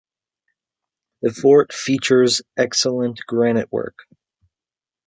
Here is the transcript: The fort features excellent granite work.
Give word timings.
The 1.21 1.31
fort 1.31 1.71
features 1.71 2.41
excellent 2.57 3.19
granite 3.27 3.71
work. 3.71 3.99